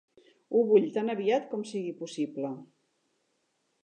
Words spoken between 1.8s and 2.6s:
possible.